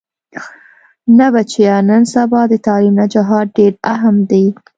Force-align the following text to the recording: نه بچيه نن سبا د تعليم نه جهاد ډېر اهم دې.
نه 1.17 1.27
بچيه 1.33 1.75
نن 1.89 2.01
سبا 2.13 2.41
د 2.51 2.53
تعليم 2.65 2.93
نه 3.01 3.05
جهاد 3.13 3.47
ډېر 3.57 3.73
اهم 3.93 4.15
دې. 4.29 4.45